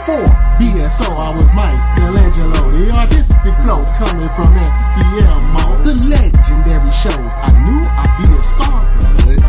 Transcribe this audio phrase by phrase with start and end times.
[0.00, 2.72] before BSO, I was Michelangelo.
[2.72, 5.40] The artistic flow coming from STL.
[5.84, 7.34] The legendary shows.
[7.40, 8.80] I knew I'd be a star,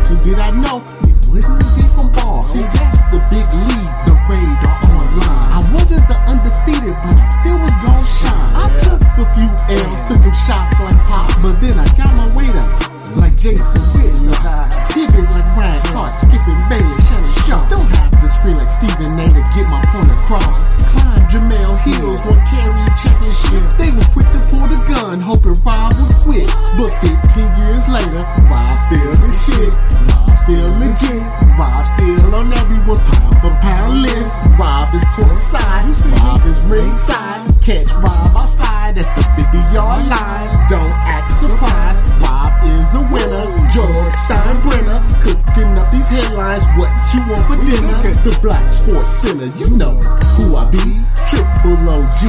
[0.08, 2.38] but did I know it wouldn't be from ball.
[2.40, 5.48] See, that's the big league, the radar online.
[5.52, 8.52] I wasn't the undefeated, but I still was gon' shine.
[8.56, 9.50] I took a few
[9.88, 13.82] L's, took them shots like pop, but then I got my weight up like Jason
[13.96, 14.68] Whitlock.
[14.92, 17.68] Pivot like Ryan Clark, Skip Bayless, Shannon Sharpe.
[17.70, 20.92] Don't have to scream like Stephen A to get my point across.
[20.92, 23.76] Climb Jemele Hills, won carry championships.
[23.76, 26.48] They were quick to pull the gun, hoping Rob would quit.
[26.76, 29.72] But 15 years later, Rob still the shit.
[29.72, 31.24] Rob still legit.
[31.56, 34.36] Rob still on everyone's pound for pound list.
[34.58, 35.88] Rob is courtside.
[36.20, 37.61] Rob is ringside.
[37.62, 40.50] Catch Rob outside at the 50 yard line.
[40.66, 42.02] Don't act surprised.
[42.18, 43.46] Rob is a winner.
[43.70, 46.66] George Steinbrenner cooking up these headlines.
[46.74, 48.02] What you want for dinner?
[48.02, 49.46] The Black Sports Center.
[49.62, 49.94] You know
[50.34, 50.82] who I be.
[51.30, 52.20] Triple OG.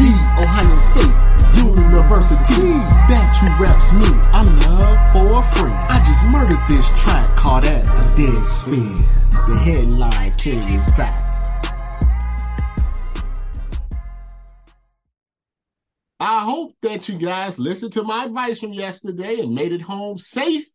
[0.00, 0.08] The
[0.40, 1.20] Ohio State
[1.60, 2.72] University.
[3.04, 4.08] That's who reps me.
[4.32, 5.76] I'm love for friend.
[5.92, 9.04] I just murdered this track called at a Deadspin.
[9.46, 11.29] The headline king is back.
[16.22, 20.18] I hope that you guys listened to my advice from yesterday and made it home
[20.18, 20.66] safe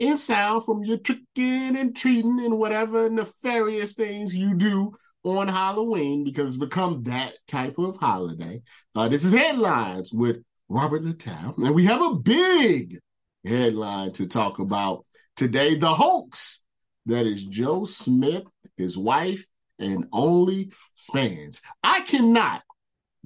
[0.00, 6.24] and sound from your tricking and treating and whatever nefarious things you do on Halloween
[6.24, 8.62] because it's become that type of holiday.
[8.94, 10.38] Uh, this is Headlines with
[10.70, 12.98] Robert Littal, and we have a big
[13.44, 15.04] headline to talk about
[15.36, 16.62] today the hoax
[17.04, 18.44] that is Joe Smith,
[18.78, 19.44] his wife,
[19.78, 20.72] and only
[21.12, 21.60] fans.
[21.82, 22.62] I cannot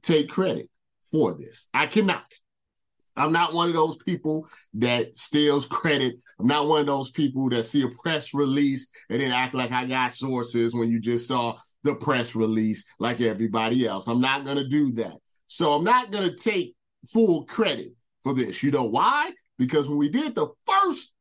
[0.02, 0.68] take credit
[1.10, 1.68] for this.
[1.74, 2.32] I cannot.
[3.16, 6.16] I'm not one of those people that steals credit.
[6.38, 9.72] I'm not one of those people that see a press release and then act like
[9.72, 14.06] I got sources when you just saw the press release like everybody else.
[14.06, 15.14] I'm not going to do that.
[15.46, 16.74] So I'm not going to take
[17.08, 17.92] full credit
[18.22, 18.62] for this.
[18.62, 19.32] You know why?
[19.58, 21.12] Because when we did the first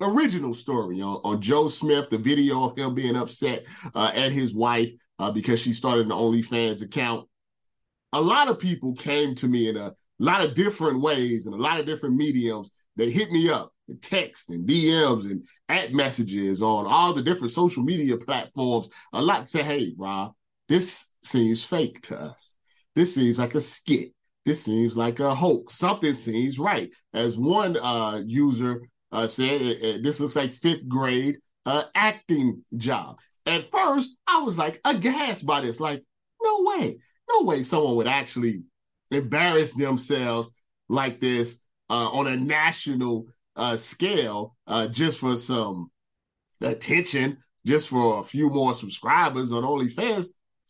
[0.00, 4.54] original story on, on Joe Smith, the video of him being upset uh, at his
[4.54, 7.28] wife uh, because she started an OnlyFans account,
[8.12, 11.58] a lot of people came to me in a lot of different ways and a
[11.58, 12.70] lot of different mediums.
[12.96, 13.72] They hit me up,
[14.02, 18.88] text and DMs and at messages on all the different social media platforms.
[19.12, 20.34] A lot say, "Hey, Rob,
[20.68, 22.56] this seems fake to us.
[22.94, 24.12] This seems like a skit.
[24.44, 25.74] This seems like a hoax.
[25.74, 28.82] Something seems right." As one uh, user
[29.12, 34.80] uh, said, "This looks like fifth grade uh, acting job." At first, I was like
[34.84, 35.80] aghast by this.
[35.80, 36.04] Like,
[36.42, 36.98] no way,
[37.38, 38.62] no way, someone would actually
[39.10, 40.50] embarrass themselves
[40.88, 43.26] like this uh, on a national
[43.56, 45.90] uh, scale uh, just for some
[46.60, 50.28] attention, just for a few more subscribers on OnlyFans.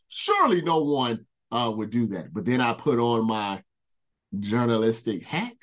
[0.09, 2.33] Surely no one uh, would do that.
[2.33, 3.63] But then I put on my
[4.39, 5.55] journalistic hat.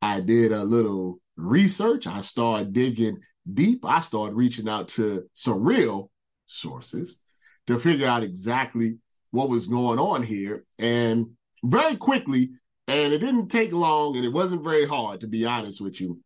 [0.00, 2.06] I did a little research.
[2.06, 3.18] I started digging
[3.50, 3.84] deep.
[3.84, 6.10] I started reaching out to some real
[6.46, 7.18] sources
[7.66, 8.98] to figure out exactly
[9.32, 10.64] what was going on here.
[10.78, 11.30] And
[11.64, 12.52] very quickly,
[12.86, 16.20] and it didn't take long and it wasn't very hard, to be honest with you.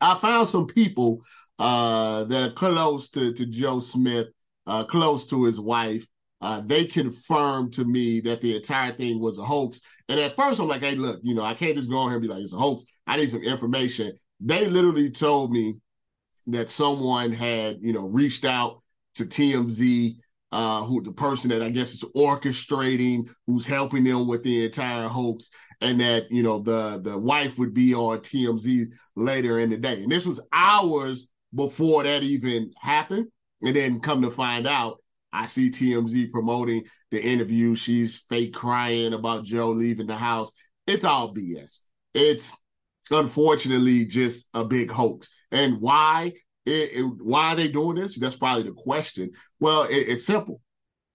[0.00, 1.22] I found some people
[1.58, 4.28] uh, that are close to, to Joe Smith,
[4.66, 6.06] uh, close to his wife.
[6.40, 9.80] Uh, they confirmed to me that the entire thing was a hoax.
[10.08, 12.16] And at first, I'm like, hey, look, you know, I can't just go on here
[12.16, 12.84] and be like, it's a hoax.
[13.06, 14.12] I need some information.
[14.40, 15.76] They literally told me
[16.48, 18.82] that someone had, you know, reached out
[19.14, 20.16] to TMZ
[20.52, 25.08] uh, who the person that I guess is orchestrating, who's helping them with the entire
[25.08, 29.78] hoax, and that you know the the wife would be on TMZ later in the
[29.78, 30.02] day.
[30.02, 33.28] And this was hours before that even happened.
[33.62, 34.98] And then come to find out,
[35.32, 37.74] I see TMZ promoting the interview.
[37.74, 40.52] She's fake crying about Joe leaving the house.
[40.86, 41.80] It's all BS.
[42.12, 42.52] It's
[43.10, 45.30] unfortunately just a big hoax.
[45.50, 46.32] And why?
[46.64, 48.18] It, it, why are they doing this?
[48.18, 49.30] That's probably the question.
[49.58, 50.60] Well, it, it's simple.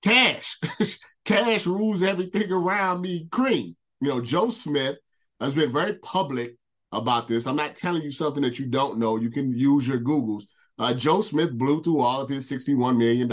[0.04, 0.60] Cash.
[1.26, 3.28] Cash rules everything around me.
[3.32, 3.76] Cream.
[4.02, 4.98] You know, Joe Smith
[5.40, 6.56] has been very public
[6.92, 7.48] about this.
[7.48, 9.18] I'm not telling you something that you don't know.
[9.18, 10.44] You can use your Googles.
[10.80, 13.28] Uh, Joe Smith blew through all of his $61 million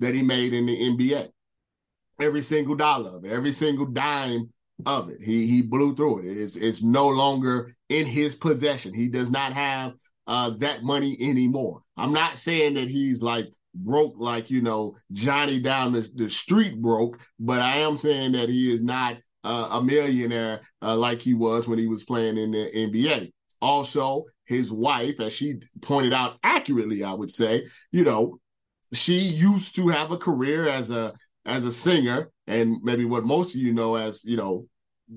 [0.00, 1.28] that he made in the NBA.
[2.20, 4.50] Every single dollar of it, every single dime
[4.84, 5.22] of it.
[5.22, 6.24] He he blew through it.
[6.26, 8.94] It's, it's no longer in his possession.
[8.94, 9.94] He does not have
[10.26, 11.82] uh, that money anymore.
[11.96, 16.80] I'm not saying that he's like broke like you know Johnny down the, the street
[16.80, 21.34] broke, but I am saying that he is not uh, a millionaire uh, like he
[21.34, 23.32] was when he was playing in the NBA.
[23.62, 28.38] Also, his wife, as she pointed out accurately, I would say, you know,
[28.92, 31.12] she used to have a career as a
[31.44, 34.66] as a singer, and maybe what most of you know as you know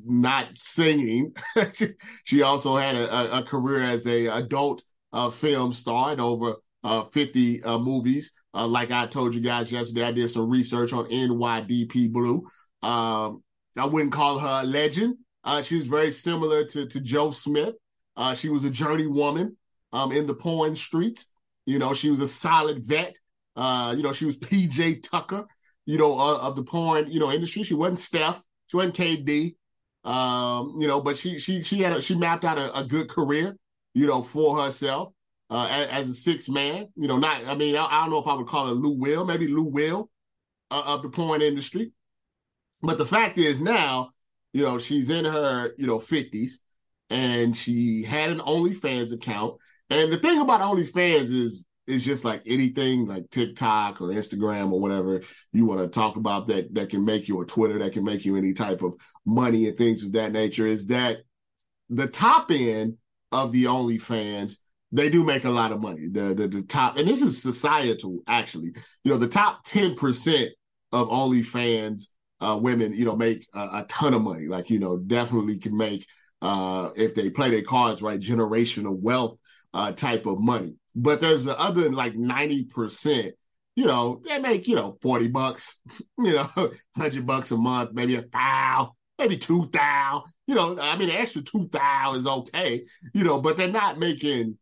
[0.05, 1.33] not singing.
[2.23, 4.83] she also had a, a, career as a adult
[5.13, 8.31] uh, film star in over uh, 50 uh, movies.
[8.53, 12.45] Uh, like I told you guys yesterday, I did some research on NYDP Blue.
[12.81, 13.43] Um,
[13.77, 15.17] I wouldn't call her a legend.
[15.43, 17.75] Uh, she was very similar to, to Joe Smith.
[18.17, 19.55] Uh, she was a journey woman
[19.93, 21.23] um, in the porn street.
[21.65, 23.15] You know, she was a solid vet.
[23.55, 25.45] you know, she was PJ Tucker,
[25.85, 27.63] you know, of the porn, you know, industry.
[27.63, 28.43] She wasn't Steph.
[28.67, 29.55] She wasn't KD.
[30.03, 33.09] Um, you know, but she she she had a, she mapped out a, a good
[33.09, 33.57] career,
[33.99, 35.11] you know, for herself
[35.49, 36.87] uh, as, as, a six man.
[36.95, 38.91] You know, not I mean I, I, don't know if I would call it Lou
[38.97, 40.09] Will, maybe Lou Will
[40.71, 41.91] uh, of the porn industry.
[42.81, 44.11] But the fact is now,
[44.53, 46.61] you know, she's in her you know fifties,
[47.09, 49.55] and she had an OnlyFans account.
[49.89, 54.79] And the thing about OnlyFans is it's just like anything like TikTok or Instagram or
[54.79, 58.05] whatever you want to talk about that that can make you or Twitter that can
[58.05, 58.93] make you any type of
[59.25, 61.17] money and things of that nature is that
[61.89, 62.95] the top end
[63.31, 64.57] of the OnlyFans
[64.91, 66.07] they do make a lot of money.
[66.09, 68.73] The the, the top and this is societal actually.
[69.03, 70.49] You know the top ten percent
[70.91, 72.05] of OnlyFans
[72.41, 74.47] uh, women you know make a, a ton of money.
[74.47, 76.07] Like you know definitely can make
[76.41, 79.37] uh, if they play their cards right generational wealth
[79.73, 80.75] uh, type of money.
[80.95, 83.31] But there's the other like 90%,
[83.75, 85.75] you know, they make, you know, 40 bucks,
[86.17, 90.23] you know, 100 bucks a month, maybe a thou, maybe two thou.
[90.47, 93.99] You know, I mean, the extra two thou is okay, you know, but they're not
[93.99, 94.57] making,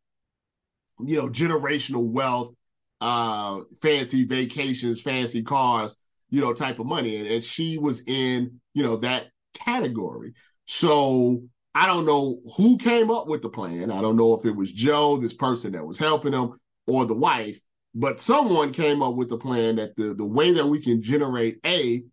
[1.00, 2.54] you know, generational wealth,
[3.00, 5.96] uh, fancy vacations, fancy cars,
[6.30, 7.18] you know, type of money.
[7.18, 10.34] And, and she was in, you know, that category.
[10.66, 11.44] So
[11.74, 13.92] I don't know who came up with the plan.
[13.92, 17.14] I don't know if it was Joe, this person that was helping him, or the
[17.14, 17.60] wife,
[17.94, 21.60] but someone came up with the plan that the, the way that we can generate
[21.66, 22.04] A,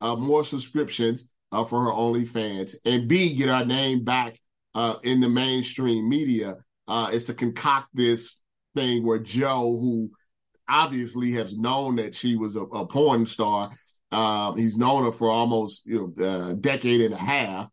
[0.00, 4.38] uh, more subscriptions uh, for her OnlyFans, and B, get our name back
[4.74, 6.56] uh, in the mainstream media
[6.88, 8.40] uh, is to concoct this
[8.74, 10.10] thing where Joe, who
[10.68, 13.70] obviously has known that she was a, a porn star,
[14.12, 17.68] uh, he's known her for almost you know a decade and a half.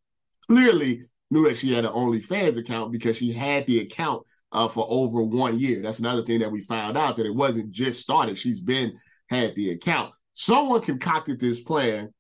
[0.48, 4.86] Clearly, knew that she had an OnlyFans account because she had the account uh, for
[4.90, 5.82] over one year.
[5.82, 8.38] That's another thing that we found out that it wasn't just started.
[8.38, 8.98] She's been
[9.30, 10.14] had the account.
[10.34, 12.14] Someone concocted this plan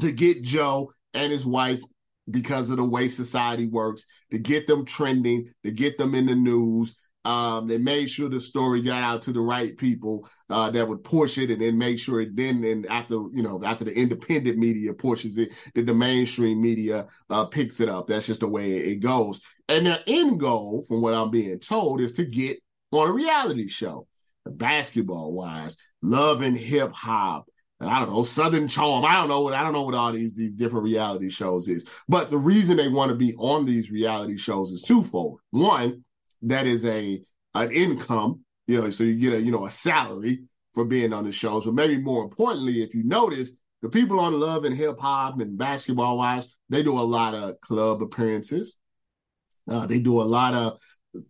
[0.00, 1.80] to get Joe and his wife
[2.30, 6.34] because of the way society works, to get them trending, to get them in the
[6.34, 10.88] news, um, they made sure the story got out to the right people uh, that
[10.88, 13.94] would push it, and then make sure it then and after you know after the
[13.94, 18.06] independent media pushes it, that the mainstream media uh, picks it up.
[18.06, 19.40] That's just the way it goes.
[19.68, 22.60] And their end goal, from what I'm being told, is to get
[22.92, 24.06] on a reality show,
[24.46, 27.50] Basketball Wives, love and hip hop.
[27.80, 29.04] I don't know, Southern Charm.
[29.04, 29.40] I don't know.
[29.42, 31.88] what I don't know what all these these different reality shows is.
[32.08, 35.40] But the reason they want to be on these reality shows is twofold.
[35.50, 36.04] One,
[36.42, 37.22] that is a
[37.54, 40.42] an income, you know, so you get a you know a salary
[40.74, 41.64] for being on the shows.
[41.66, 45.56] But maybe more importantly, if you notice, the people on Love and Hip Hop and
[45.56, 48.76] Basketball Wives, they do a lot of club appearances.
[49.70, 50.80] Uh, they do a lot of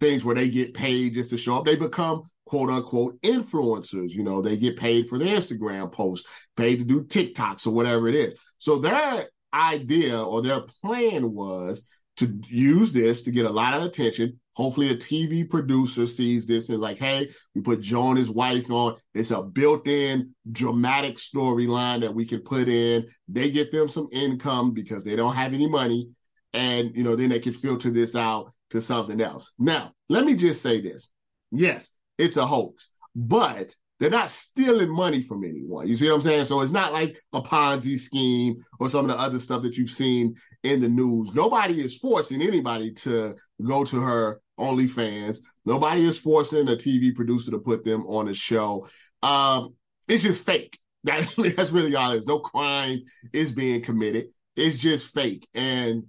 [0.01, 1.65] things where they get paid just to show up.
[1.65, 4.11] They become quote unquote influencers.
[4.11, 8.09] You know, they get paid for their Instagram posts, paid to do TikToks or whatever
[8.09, 8.41] it is.
[8.59, 11.83] So their idea or their plan was
[12.19, 16.69] to use this to get a lot of attention, Hopefully, a TV producer sees this
[16.69, 18.97] and like, hey, we put Joe and his wife on.
[19.15, 23.07] It's a built-in dramatic storyline that we can put in.
[23.29, 26.11] They get them some income because they don't have any money,
[26.55, 29.53] and you know, then they can filter this out to something else.
[29.59, 31.11] Now, let me just say this:
[31.51, 35.89] yes, it's a hoax, but they're not stealing money from anyone.
[35.89, 36.45] You see what I'm saying?
[36.45, 39.91] So it's not like a Ponzi scheme or some of the other stuff that you've
[39.91, 41.35] seen in the news.
[41.35, 43.35] Nobody is forcing anybody to
[43.65, 45.39] go to her OnlyFans.
[45.65, 48.87] Nobody is forcing a TV producer to put them on a show.
[49.23, 49.75] Um,
[50.07, 50.79] it's just fake.
[51.05, 52.27] That's, that's really all it is.
[52.27, 53.01] No crime
[53.33, 54.27] is being committed.
[54.57, 55.49] It's just fake.
[55.55, 56.07] And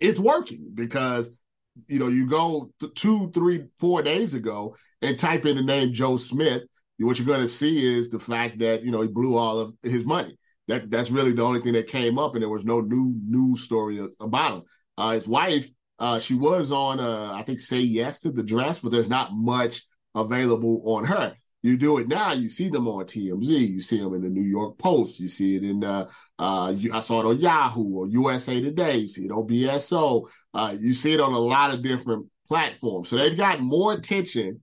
[0.00, 1.34] it's working because
[1.88, 5.92] you know, you go th- two, three, four days ago and type in the name
[5.92, 6.62] Joe Smith
[7.06, 9.74] what you're going to see is the fact that you know he blew all of
[9.82, 10.36] his money.
[10.68, 13.62] That that's really the only thing that came up, and there was no new news
[13.62, 14.62] story about him.
[14.98, 15.68] Uh, his wife,
[15.98, 19.32] uh, she was on, uh, I think, say yes to the dress, but there's not
[19.32, 19.82] much
[20.14, 21.34] available on her.
[21.62, 24.42] You do it now, you see them on TMZ, you see them in the New
[24.42, 28.60] York Post, you see it in, uh, uh, I saw it on Yahoo or USA
[28.62, 32.26] Today, you see it on BSO, uh, you see it on a lot of different
[32.48, 33.10] platforms.
[33.10, 34.62] So they've got more attention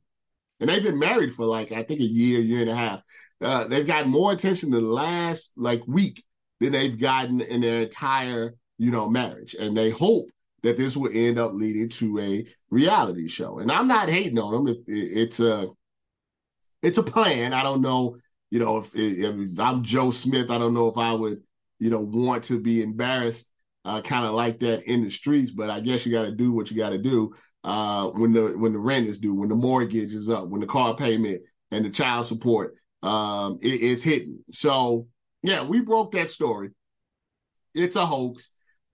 [0.60, 3.02] and they've been married for like I think a year, year and a half.
[3.42, 6.24] uh, they've gotten more attention the last like week
[6.60, 10.30] than they've gotten in their entire you know marriage, and they hope
[10.64, 13.60] that this will end up leading to a reality show.
[13.60, 14.68] And I'm not hating on them.
[14.68, 15.68] If it's a
[16.88, 18.18] it's a plan, I don't know.
[18.50, 21.42] You know, if, if I'm Joe Smith, I don't know if I would
[21.80, 23.52] you know want to be embarrassed
[23.84, 25.52] uh, kind of like that in the streets.
[25.52, 28.58] But I guess you got to do what you got to do uh, when the
[28.58, 31.42] when the rent is due, when the mortgage is up, when the car payment
[31.72, 34.40] and the child support um, is hitting.
[34.50, 35.08] So
[35.44, 36.70] yeah, we broke that story.
[37.76, 38.50] It's a hoax.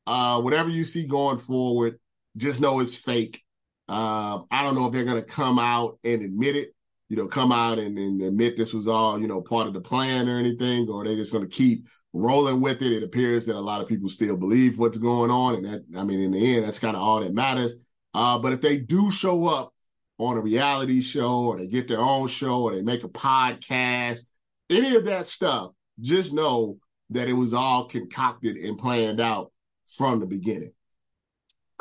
[0.06, 2.00] Uh, whatever you see going forward,
[2.36, 3.42] just know it's fake.
[3.88, 6.74] Uh, I don't know if they're going to come out and admit it,
[7.10, 9.82] you know, come out and, and, admit this was all, you know, part of the
[9.82, 12.92] plan or anything, or they're just going to keep rolling with it.
[12.92, 15.56] It appears that a lot of people still believe what's going on.
[15.56, 17.76] And that, I mean, in the end, that's kind of all that matters.
[18.14, 19.74] Uh, but if they do show up
[20.18, 24.22] on a reality show or they get their own show or they make a podcast,
[24.70, 26.78] any of that stuff, just know
[27.10, 29.52] that it was all concocted and planned out
[29.88, 30.72] from the beginning.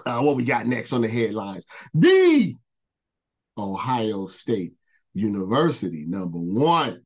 [0.04, 1.66] Uh, what we got next on the headlines?
[1.94, 2.56] The
[3.56, 4.74] Ohio State
[5.14, 7.02] University, number one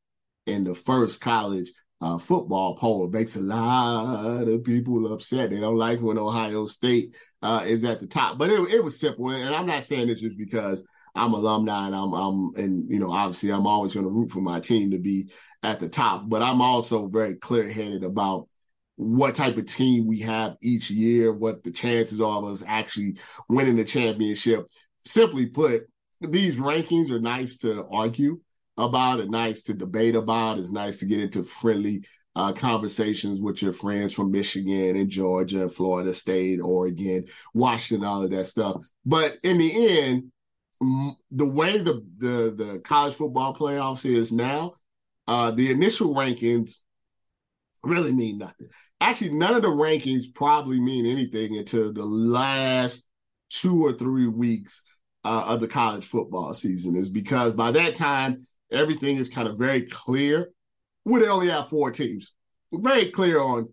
[0.46, 3.08] in the first college uh, football poll.
[3.08, 5.50] makes a lot of people upset.
[5.50, 8.38] They don't like when Ohio State uh, is at the top.
[8.38, 11.94] But it, it was simple, and I'm not saying this just because I'm alumni and
[11.94, 14.98] I'm, I'm and you know obviously I'm always going to root for my team to
[14.98, 15.30] be
[15.62, 16.28] at the top.
[16.28, 18.48] But I'm also very clear headed about
[18.96, 23.18] what type of team we have each year, what the chances are of us actually
[23.48, 24.66] winning the championship.
[25.04, 25.82] Simply put,
[26.20, 28.40] these rankings are nice to argue
[28.76, 32.04] about, it's nice to debate about, it's nice to get into friendly
[32.34, 38.22] uh, conversations with your friends from Michigan and Georgia and Florida State, Oregon, Washington, all
[38.22, 38.86] of that stuff.
[39.06, 40.32] But in the end,
[41.30, 44.74] the way the the, the college football playoffs is now,
[45.26, 46.72] uh, the initial rankings
[47.82, 48.68] really mean nothing.
[49.00, 53.04] Actually, none of the rankings probably mean anything until the last
[53.48, 54.82] two or three weeks
[55.26, 59.58] uh, of the college football season, is because by that time everything is kind of
[59.58, 60.50] very clear.
[61.04, 62.32] We only have four teams,
[62.70, 63.72] We're very clear on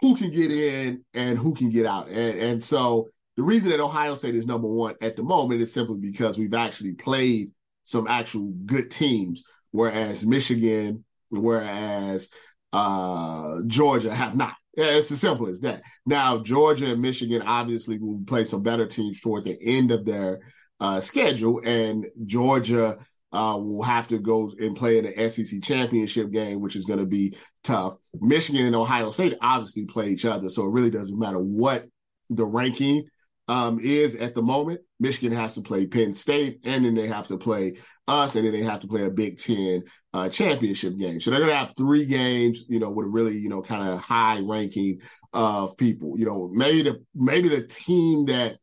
[0.00, 3.80] who can get in and who can get out, and and so the reason that
[3.80, 7.52] Ohio State is number one at the moment is simply because we've actually played
[7.84, 12.28] some actual good teams, whereas Michigan, whereas
[12.72, 14.54] uh, Georgia have not.
[14.76, 15.82] Yeah, it's as simple as that.
[16.06, 20.40] Now, Georgia and Michigan obviously will play some better teams toward the end of their
[20.78, 22.96] uh, schedule, and Georgia
[23.32, 27.00] uh, will have to go and play in the SEC championship game, which is going
[27.00, 27.96] to be tough.
[28.20, 31.86] Michigan and Ohio State obviously play each other, so it really doesn't matter what
[32.30, 33.04] the ranking
[33.50, 34.80] um, is at the moment.
[35.00, 38.52] Michigan has to play Penn State, and then they have to play us, and then
[38.52, 39.82] they have to play a Big Ten
[40.14, 41.18] uh, championship game.
[41.18, 43.88] So they're going to have three games, you know, with a really, you know, kind
[43.88, 45.00] of high ranking
[45.32, 46.16] of people.
[46.16, 48.58] You know, maybe the maybe the team that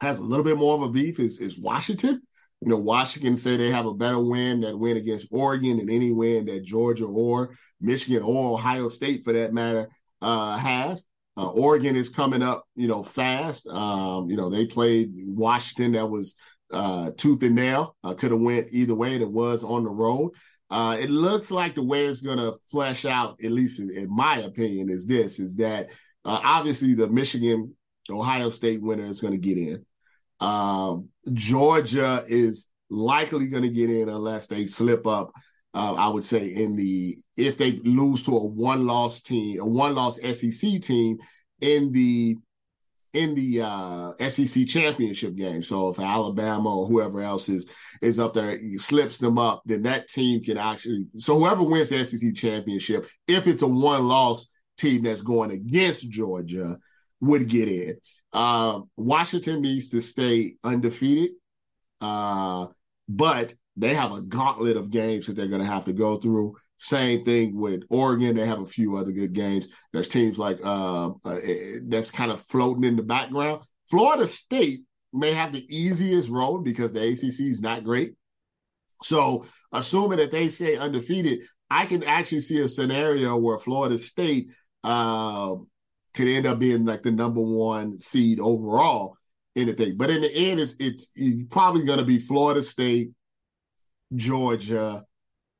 [0.00, 2.22] has a little bit more of a beef is is Washington.
[2.60, 6.12] You know, Washington say they have a better win that win against Oregon than any
[6.12, 9.88] win that Georgia or Michigan or Ohio State, for that matter,
[10.22, 11.04] uh, has.
[11.38, 13.68] Uh, Oregon is coming up, you know, fast.
[13.68, 16.34] Um, you know, they played Washington that was
[16.72, 17.94] uh, tooth and nail.
[18.02, 19.14] Uh, Could have went either way.
[19.14, 20.32] It was on the road.
[20.68, 24.14] Uh, it looks like the way it's going to flesh out, at least in, in,
[24.14, 25.90] my opinion, is this: is that
[26.24, 27.72] uh, obviously the Michigan
[28.10, 29.86] Ohio State winner is going to get in.
[30.40, 35.30] Um, Georgia is likely going to get in unless they slip up.
[35.74, 39.66] Uh, I would say in the if they lose to a one loss team, a
[39.66, 41.18] one loss SEC team
[41.60, 42.36] in the
[43.14, 45.62] in the uh, SEC championship game.
[45.62, 47.70] So if Alabama or whoever else is
[48.02, 51.06] is up there slips them up, then that team can actually.
[51.16, 56.08] So whoever wins the SEC championship, if it's a one loss team that's going against
[56.08, 56.78] Georgia,
[57.20, 57.98] would get in.
[58.32, 61.32] Uh, Washington needs to stay undefeated,
[62.00, 62.66] uh,
[63.08, 66.56] but they have a gauntlet of games that they're going to have to go through.
[66.76, 69.68] Same thing with Oregon; they have a few other good games.
[69.92, 71.38] There's teams like uh, uh,
[71.84, 73.62] that's kind of floating in the background.
[73.88, 74.82] Florida State
[75.12, 78.14] may have the easiest road because the ACC is not great.
[79.02, 84.52] So, assuming that they stay undefeated, I can actually see a scenario where Florida State
[84.84, 85.54] uh,
[86.14, 89.16] could end up being like the number one seed overall
[89.54, 89.96] in the thing.
[89.96, 91.10] But in the end, it's it's
[91.50, 93.10] probably going to be Florida State,
[94.14, 95.04] Georgia,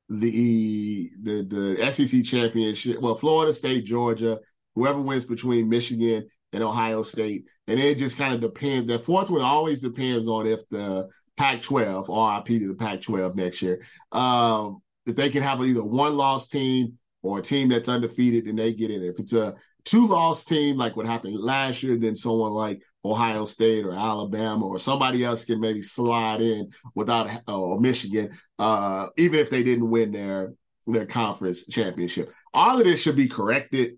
[0.09, 2.99] the the the SEC championship.
[2.99, 4.39] Well, Florida State, Georgia,
[4.75, 8.87] whoever wins between Michigan and Ohio State, and it just kind of depends.
[8.87, 13.81] The fourth one always depends on if the Pac-12, RIP to the Pac-12 next year,
[14.11, 18.55] um, if they can have either one loss team or a team that's undefeated, then
[18.55, 19.03] they get in.
[19.03, 19.55] If it's a
[19.85, 24.67] two loss team, like what happened last year, then someone like Ohio State or Alabama
[24.67, 29.89] or somebody else can maybe slide in without or Michigan, uh, even if they didn't
[29.89, 30.53] win their
[30.87, 32.33] their conference championship.
[32.53, 33.97] All of this should be corrected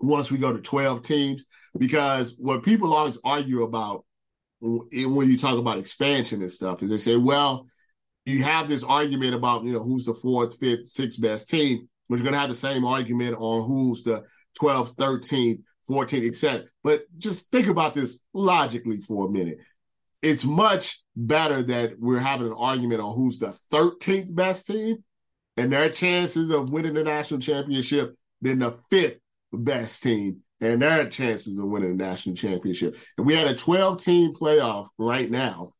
[0.00, 1.44] once we go to 12 teams
[1.78, 4.04] because what people always argue about
[4.60, 7.66] when you talk about expansion and stuff is they say, well,
[8.24, 12.16] you have this argument about you know who's the fourth, fifth, sixth best team, but
[12.16, 14.24] you're going to have the same argument on who's the
[14.60, 16.64] 12th, 13th, 14th, etc.
[16.82, 19.58] But just think about this logically for a minute.
[20.22, 25.04] It's much better that we're having an argument on who's the 13th best team
[25.56, 29.18] and their chances of winning the national championship than the fifth
[29.52, 32.96] best team and their chances of winning the national championship.
[33.18, 35.72] And we had a 12 team playoff right now.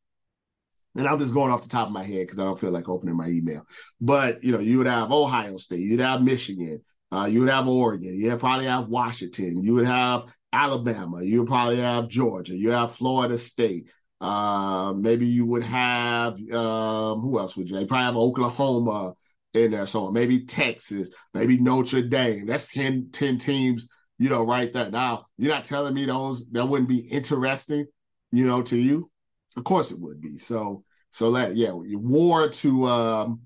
[0.97, 2.87] And I'm just going off the top of my head because I don't feel like
[2.87, 3.65] opening my email.
[3.99, 6.81] But you know, you would have Ohio State, you'd have Michigan,
[7.15, 11.47] uh, you would have Oregon, you'd probably have Washington, you would have Alabama, you would
[11.47, 13.89] probably have Georgia, you have Florida State.
[14.21, 17.77] Uh, maybe you would have um, who else would you?
[17.77, 19.13] You probably have Oklahoma
[19.53, 22.45] in there So Maybe Texas, maybe Notre Dame.
[22.45, 24.89] That's 10, 10 teams you know, right there.
[24.89, 27.85] Now, you're not telling me those that wouldn't be interesting,
[28.31, 29.09] you know, to you.
[29.57, 30.37] Of course it would be.
[30.37, 33.41] So so that yeah, war to um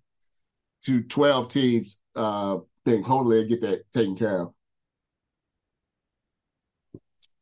[0.86, 3.04] to 12 teams uh thing.
[3.04, 4.54] Hopefully get that taken care of.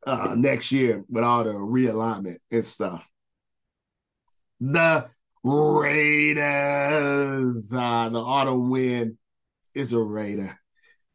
[0.05, 3.07] Uh next year with all the realignment and stuff.
[4.59, 5.09] The
[5.43, 6.43] Raiders,
[7.73, 9.17] uh, the autumn wind
[9.73, 10.59] is a Raider.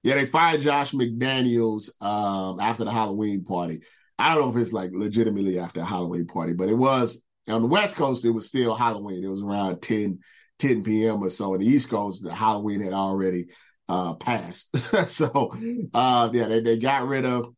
[0.02, 3.82] Yeah, they fired Josh McDaniels um, after the Halloween party.
[4.18, 7.62] I don't know if it's like legitimately after a Halloween party, but it was on
[7.62, 8.24] the West Coast.
[8.24, 9.22] It was still Halloween.
[9.24, 10.20] It was around 10,
[10.58, 11.22] 10 p.m.
[11.22, 11.52] or so.
[11.52, 13.46] On the East Coast, the Halloween had already
[13.88, 14.76] uh, passed.
[15.08, 15.50] so
[15.94, 17.54] uh, yeah, they, they got rid of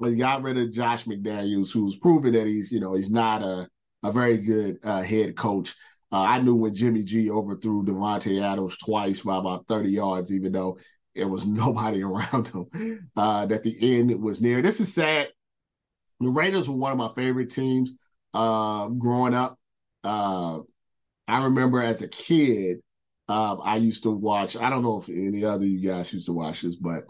[0.00, 3.68] they got rid of Josh McDaniels, who's proven that he's you know he's not a
[4.02, 5.74] a very good uh, head coach.
[6.12, 10.52] Uh, I knew when Jimmy G overthrew Davante Adams twice by about 30 yards, even
[10.52, 10.78] though
[11.14, 13.08] there was nobody around him.
[13.16, 14.60] Uh, that the end was near.
[14.60, 15.28] This is sad.
[16.20, 17.92] The Raiders were one of my favorite teams
[18.34, 19.58] uh, growing up.
[20.04, 20.60] Uh,
[21.26, 22.78] I remember as a kid,
[23.28, 24.56] uh, I used to watch.
[24.56, 27.04] I don't know if any other you guys used to watch this, but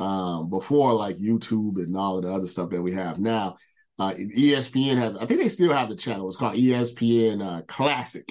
[0.00, 3.56] um, before like YouTube and all of the other stuff that we have now,
[3.98, 5.16] uh, ESPN has.
[5.16, 6.28] I think they still have the channel.
[6.28, 8.30] It's called ESPN uh, Classic.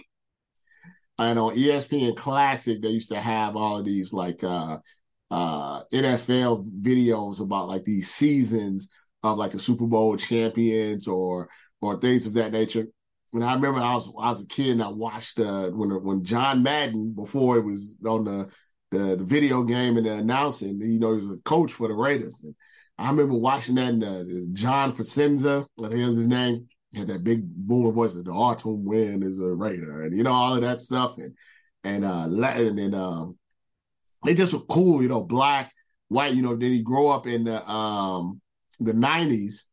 [1.18, 4.80] And on ESPN Classic, they used to have all of these like uh,
[5.30, 8.90] uh, NFL videos about like these seasons
[9.24, 11.50] of like the Super Bowl champions or
[11.80, 12.88] or things of that nature.
[13.34, 16.24] And I remember I was I was a kid and I watched uh, when when
[16.24, 18.50] John Madden before it was on the
[18.92, 20.80] the, the video game and the announcing.
[20.82, 22.42] You know, he was a coach for the Raiders.
[22.44, 22.54] And
[22.98, 23.88] I remember watching that.
[23.88, 28.14] And, uh, John Facenda, I think was his name, had that big booming voice.
[28.14, 31.18] The autumn wind is a Raider, and you know all of that stuff.
[31.18, 31.36] And
[31.84, 33.38] and uh, Latin and um,
[34.24, 35.72] they just were cool, you know, black,
[36.10, 38.42] white, you know, then he grow up in the um
[38.80, 39.68] the nineties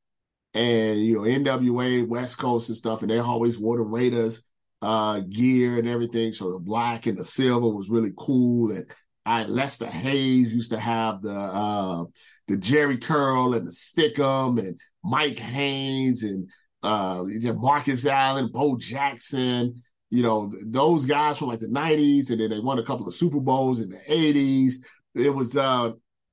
[0.55, 4.43] and you know, NWA, West Coast and stuff, and they always wore the Raiders
[4.81, 6.33] uh gear and everything.
[6.33, 8.71] So the black and the silver was really cool.
[8.71, 8.87] And
[9.27, 12.05] I Lester Hayes used to have the uh
[12.47, 16.49] the Jheri curl and the stickum and Mike Haynes and
[16.83, 17.25] uh
[17.57, 22.61] Marcus Allen, Bo Jackson, you know, those guys from like the 90s, and then they
[22.61, 24.75] won a couple of Super Bowls in the 80s.
[25.15, 25.91] It was uh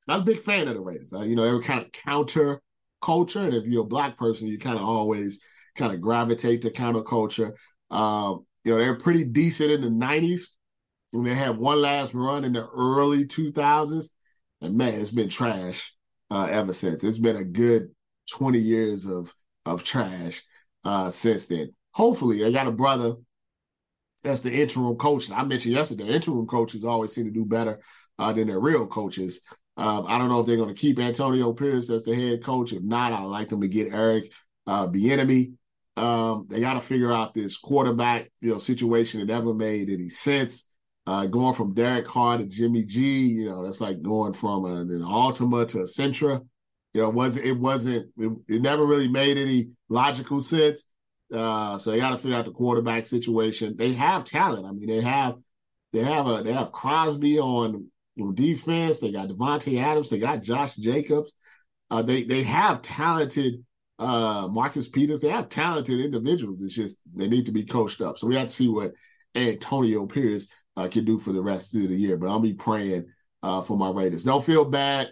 [0.07, 1.13] I was a big fan of the Raiders.
[1.13, 2.61] Uh, you know, they were kind of counter
[3.05, 3.41] culture.
[3.41, 5.39] And if you're a black person, you kind of always
[5.75, 7.53] kind of gravitate to counterculture.
[7.91, 10.41] Um, you know, they're pretty decent in the 90s.
[11.13, 14.09] And they had one last run in the early 2000s.
[14.61, 15.93] And man, it's been trash
[16.31, 17.03] uh, ever since.
[17.03, 17.89] It's been a good
[18.31, 19.33] 20 years of
[19.65, 20.43] of trash
[20.83, 21.73] uh, since then.
[21.91, 23.15] Hopefully, they got a brother
[24.25, 25.29] that's the interim coach.
[25.29, 27.79] I mentioned yesterday, interim coaches always seem to do better
[28.17, 29.41] uh, than their real coaches.
[29.77, 32.71] Um, I don't know if they're going to keep Antonio Pierce as the head coach.
[32.71, 34.31] If not, I'd like them to get Eric
[34.67, 35.53] uh, Bieniemy.
[35.97, 40.09] Um, they got to figure out this quarterback, you know, situation that never made any
[40.09, 40.67] sense.
[41.07, 44.81] Uh, going from Derek Carr to Jimmy G, you know, that's like going from a,
[44.81, 46.43] an Altima to a Sentra.
[46.93, 50.85] You know, it wasn't it wasn't it, it never really made any logical sense.
[51.31, 53.75] Uh, so they got to figure out the quarterback situation.
[53.77, 54.65] They have talent.
[54.65, 55.35] I mean, they have
[55.93, 57.87] they have a they have Crosby on,
[58.19, 58.99] on defense.
[58.99, 60.09] They got Davante Adams.
[60.09, 61.31] They got Josh Jacobs.
[61.91, 63.63] Uh, they they have talented
[63.99, 65.21] uh, Marcus Peters.
[65.21, 66.61] They have talented individuals.
[66.61, 68.17] It's just they need to be coached up.
[68.17, 68.93] So we have to see what
[69.35, 70.47] Antonio Pierce
[70.77, 72.17] uh, can do for the rest of the year.
[72.17, 73.07] But I'll be praying
[73.43, 74.23] uh, for my Raiders.
[74.23, 75.09] Don't feel bad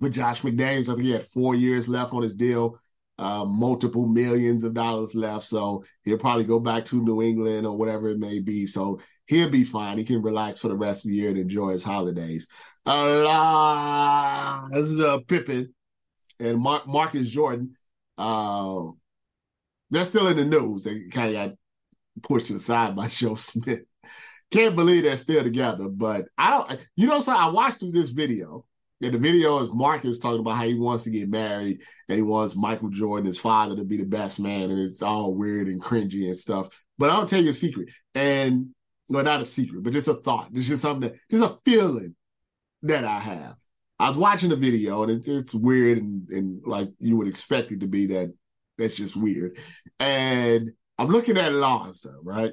[0.00, 0.88] with Josh McDaniels.
[0.88, 2.78] I think he had four years left on his deal,
[3.18, 5.44] uh, multiple millions of dollars left.
[5.44, 8.66] So he'll probably go back to New England or whatever it may be.
[8.66, 9.98] So he'll be fine.
[9.98, 12.46] He can relax for the rest of the year and enjoy his holidays.
[12.86, 15.74] Uh, this is uh, Pippen
[16.40, 17.76] and Mar- Marcus Jordan.
[18.18, 18.82] Uh,
[19.90, 20.84] they're still in the news.
[20.84, 21.56] They kind of got
[22.22, 23.82] pushed aside by Joe Smith.
[24.50, 25.88] Can't believe they're still together.
[25.88, 28.66] But I don't, you know, so I watched through this video.
[29.02, 32.22] And the video is Marcus talking about how he wants to get married and he
[32.22, 34.70] wants Michael Jordan, his father, to be the best man.
[34.70, 36.68] And it's all weird and cringy and stuff.
[36.96, 37.90] But I'll tell you a secret.
[38.14, 38.70] And
[39.08, 40.50] well, not a secret, but just a thought.
[40.52, 42.14] It's just something that just a feeling
[42.82, 43.56] that I have.
[43.98, 47.70] I was watching the video and it, it's weird and, and like you would expect
[47.70, 48.34] it to be that
[48.76, 49.58] that's just weird.
[50.00, 52.52] And I'm looking at Larsa, right?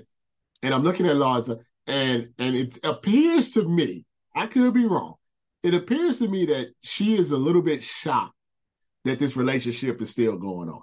[0.64, 5.16] And I'm looking at Larsa, and and it appears to me, I could be wrong.
[5.64, 8.36] It appears to me that she is a little bit shocked
[9.06, 10.82] that this relationship is still going on.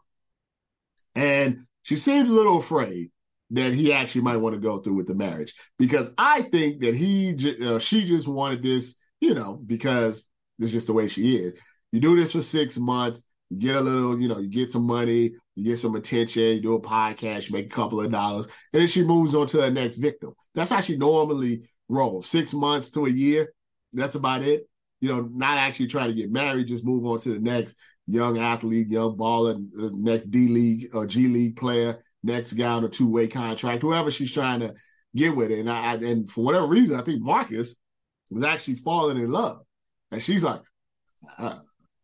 [1.14, 3.11] And she seems a little afraid
[3.50, 6.94] that he actually might want to go through with the marriage because I think that
[6.94, 7.34] he,
[7.64, 10.26] uh, she just wanted this, you know, because
[10.58, 11.54] it's just the way she is.
[11.92, 14.87] You do this for six months, you get a little, you know, you get some
[14.87, 18.46] money, you get some attention, you do a podcast, you make a couple of dollars,
[18.72, 20.34] and then she moves on to the next victim.
[20.54, 22.26] That's how she normally rolls.
[22.28, 23.54] Six months to a year.
[23.94, 24.68] That's about it.
[25.00, 28.38] You know, not actually trying to get married, just move on to the next young
[28.38, 29.58] athlete, young baller,
[29.94, 34.11] next D League or G League player, next guy on a two way contract, whoever
[34.11, 34.74] she's trying to
[35.14, 35.61] get with it.
[35.61, 37.74] And I and for whatever reason, I think Marcus
[38.31, 39.61] was actually falling in love,
[40.11, 40.61] and she's like,
[41.38, 41.59] uh,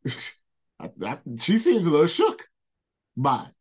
[0.80, 2.42] I, I, she seems a little shook
[3.16, 3.54] by it.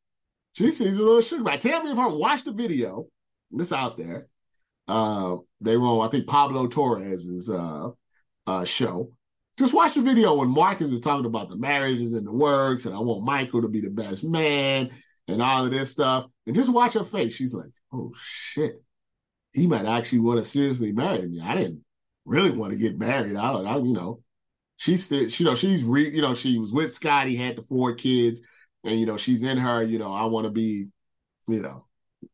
[0.53, 1.61] She seems a little shook by it.
[1.61, 3.07] Tell me if I watched the video.
[3.51, 4.27] This out there.
[4.87, 7.89] Uh, they were on, I think Pablo Torre's uh,
[8.47, 9.11] uh, show.
[9.57, 12.95] Just watch the video when Marcus is talking about the marriages and the works, and
[12.95, 14.89] I want Michael to be the best man
[15.27, 16.25] and all of this stuff.
[16.45, 17.35] And just watch her face.
[17.35, 18.83] She's like, oh shit.
[19.53, 21.39] He might actually want to seriously marry me.
[21.39, 21.83] I didn't
[22.25, 23.35] really want to get married.
[23.35, 24.21] I don't, I, you know,
[24.77, 27.93] she's still, you know, she's re, you know, she was with Scotty, had the four
[27.93, 28.41] kids,
[28.83, 30.87] and you know, she's in her, you know, I want to be,
[31.47, 31.85] you know,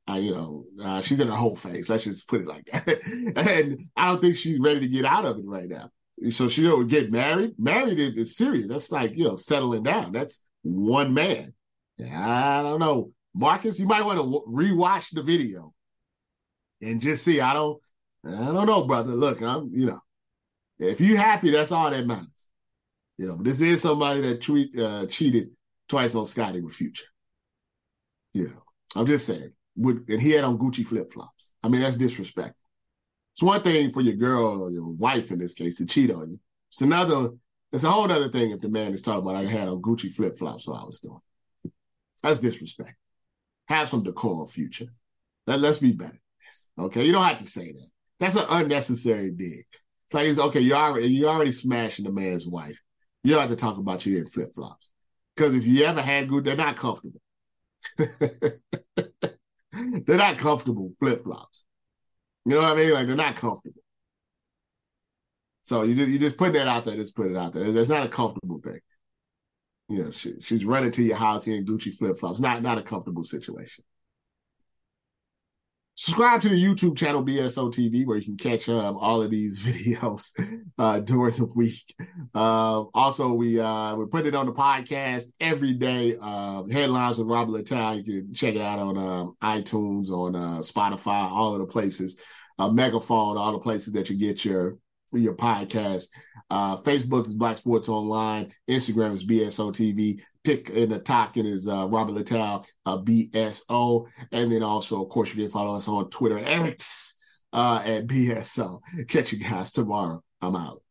[0.08, 1.90] I, you know, uh, she's in her whole phase.
[1.90, 3.04] Let's just put it like that.
[3.36, 5.90] and I don't think she's ready to get out of it right now.
[6.32, 7.56] So she don't get married.
[7.58, 8.68] Married is serious.
[8.68, 10.12] That's like you know settling down.
[10.12, 11.54] That's one man.
[12.00, 13.80] I don't know, Marcus.
[13.80, 15.74] You might want to rewatch the video
[16.82, 17.42] and just see.
[17.42, 17.82] I don't.
[18.26, 19.14] I don't know, brother.
[19.14, 19.72] Look, I'm.
[19.74, 20.02] You know,
[20.80, 22.48] if you happy, that's all that matters.
[23.18, 25.50] You know, this is somebody that tweet, uh, cheated
[25.90, 27.06] twice on Scotty with Future.
[28.34, 28.64] You know,
[28.96, 29.52] I'm just saying.
[29.76, 31.54] With, and he had on Gucci flip flops.
[31.64, 32.56] I mean, that's disrespectful.
[33.34, 36.32] It's one thing for your girl or your wife in this case to cheat on
[36.32, 36.40] you.
[36.72, 37.30] It's another.
[37.72, 40.12] It's a whole other thing if the man is talking about I had on Gucci
[40.12, 41.20] flip flops while I was doing.
[42.24, 42.96] That's disrespect.
[43.70, 44.88] Have some decorum, future.
[45.48, 46.20] Let, let's be better.
[46.78, 47.88] Okay, you don't have to say that.
[48.20, 49.66] That's an unnecessary dig.
[50.06, 50.60] It's like it's okay.
[50.60, 52.80] You already you already smashing the man's wife.
[53.24, 54.90] You don't have to talk about you in flip flops
[55.36, 57.22] because if you ever had good, they're not comfortable.
[57.98, 58.58] they're
[60.08, 61.64] not comfortable flip flops.
[62.46, 62.94] You know what I mean?
[62.94, 63.82] Like they're not comfortable.
[65.64, 66.96] So you just you just put that out there.
[66.96, 67.66] Just put it out there.
[67.66, 68.80] It's, it's not a comfortable thing
[69.90, 72.40] you know, she, she's running to your house in Gucci flip flops.
[72.40, 73.84] Not not a comfortable situation.
[75.96, 79.60] Subscribe to the YouTube channel BSO TV where you can catch um, all of these
[79.66, 80.32] videos
[80.78, 81.94] uh, during the week.
[82.34, 86.16] Uh, also, we uh, we put it on the podcast every day.
[86.22, 87.98] Uh, headlines with Robert Littal.
[87.98, 92.18] You can check it out on um, iTunes, on uh, Spotify, all of the places.
[92.58, 94.78] Uh, Megaphone, all the places that you get your
[95.14, 96.08] your podcast.
[96.50, 98.52] Uh, Facebook is Black Sports Online.
[98.70, 100.22] Instagram is BSO TV.
[100.44, 104.08] Tick in the talking is uh, Robert Littal, uh, BSO.
[104.32, 107.18] And then also, of course, you can follow us on Twitter, X
[107.54, 108.82] uh, at BSO.
[109.08, 110.24] Catch you guys tomorrow.
[110.42, 110.82] I'm out.